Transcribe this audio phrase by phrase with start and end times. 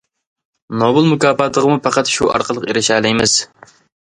[0.83, 3.37] نوبېل مۇكاپاتىغىمۇ پەقەت شۇ ئارقىلىق ئېرىشەلەيمىز.